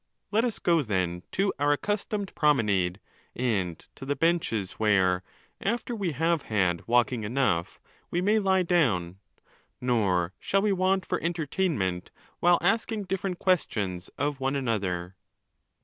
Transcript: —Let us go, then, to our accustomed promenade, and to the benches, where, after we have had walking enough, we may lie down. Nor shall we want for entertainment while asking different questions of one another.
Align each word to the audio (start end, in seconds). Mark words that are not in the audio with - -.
—Let 0.31 0.43
us 0.43 0.57
go, 0.57 0.81
then, 0.81 1.21
to 1.33 1.53
our 1.59 1.73
accustomed 1.73 2.33
promenade, 2.33 2.99
and 3.35 3.77
to 3.93 4.03
the 4.03 4.15
benches, 4.15 4.71
where, 4.79 5.21
after 5.61 5.95
we 5.95 6.13
have 6.13 6.41
had 6.49 6.87
walking 6.87 7.23
enough, 7.23 7.79
we 8.09 8.19
may 8.19 8.39
lie 8.39 8.63
down. 8.63 9.19
Nor 9.79 10.33
shall 10.39 10.63
we 10.63 10.71
want 10.71 11.05
for 11.05 11.21
entertainment 11.21 12.09
while 12.39 12.57
asking 12.63 13.03
different 13.03 13.37
questions 13.37 14.09
of 14.17 14.39
one 14.39 14.55
another. 14.55 15.13